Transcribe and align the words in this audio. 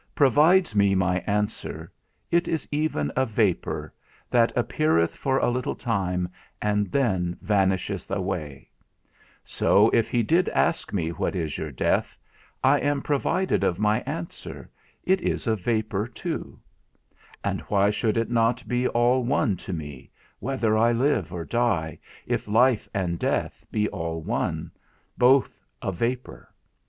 _provides 0.15 0.73
me 0.75 0.95
my 0.95 1.19
answer, 1.27 1.91
It 2.31 2.47
is 2.47 2.67
even 2.71 3.11
a 3.15 3.23
vapour, 3.23 3.93
that 4.31 4.51
appeareth 4.57 5.13
for 5.15 5.37
a 5.37 5.51
little 5.51 5.75
time, 5.75 6.27
and 6.59 6.91
then 6.91 7.37
vanisheth 7.39 8.09
away; 8.09 8.71
so, 9.45 9.89
if 9.91 10.09
he 10.09 10.23
did 10.23 10.49
ask 10.49 10.91
me 10.91 11.09
what 11.11 11.35
is 11.35 11.55
your 11.59 11.69
death, 11.69 12.17
I 12.63 12.79
am 12.79 13.03
provided 13.03 13.63
of 13.63 13.79
my 13.79 13.99
answer, 14.07 14.71
it 15.03 15.21
is 15.21 15.45
a 15.45 15.55
vapour 15.55 16.07
too; 16.07 16.59
and 17.43 17.61
why 17.69 17.91
should 17.91 18.17
it 18.17 18.31
not 18.31 18.67
be 18.67 18.87
all 18.87 19.23
one 19.23 19.55
to 19.57 19.71
me, 19.71 20.09
whether 20.39 20.75
I 20.75 20.93
live 20.93 21.31
or 21.31 21.45
die, 21.45 21.99
if 22.25 22.47
life 22.47 22.89
and 22.91 23.19
death 23.19 23.67
be 23.71 23.87
all 23.89 24.19
one, 24.23 24.71
both 25.15 25.63
a 25.79 25.91
vapour? 25.91 26.51